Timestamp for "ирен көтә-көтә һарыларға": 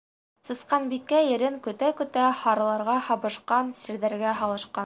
1.33-2.99